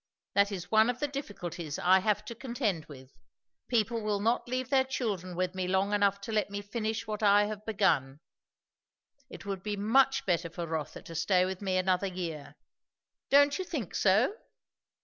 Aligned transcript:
That 0.33 0.51
is 0.51 0.71
one 0.71 0.89
of 0.89 0.99
the 0.99 1.07
difficulties 1.07 1.77
I 1.77 1.99
have 1.99 2.25
to 2.25 2.33
contend 2.33 2.85
with; 2.87 3.11
people 3.67 4.01
will 4.01 4.19
not 4.19 4.47
leave 4.49 4.71
their 4.71 4.83
children 4.83 5.35
with 5.35 5.53
me 5.53 5.67
long 5.67 5.93
enough 5.93 6.19
to 6.21 6.31
let 6.31 6.49
me 6.49 6.63
finish 6.63 7.05
what 7.05 7.21
I 7.21 7.43
have 7.45 7.63
begun. 7.67 8.19
It 9.29 9.45
would 9.45 9.61
be 9.61 9.77
much 9.77 10.25
better 10.25 10.49
for 10.49 10.65
Rotha 10.65 11.03
to 11.03 11.13
stay 11.13 11.45
with 11.45 11.61
me 11.61 11.77
another 11.77 12.07
year. 12.07 12.55
Don't 13.29 13.59
you 13.59 13.63
think 13.63 13.93
so?" 13.93 14.33